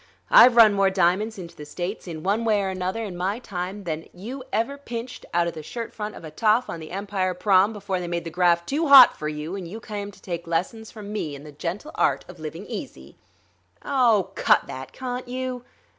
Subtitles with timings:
[0.31, 3.83] I've run more diamonds into the States, in one way or another, in my time,
[3.83, 7.35] than you ever pinched out of the shirt front of a toff on the Empire
[7.35, 10.47] Prom., before they made the graft too hot for you and you came to take
[10.47, 13.15] lessons from me in the gentle art of living easy."
[13.85, 15.65] "Oh, cut that, cawn't you?"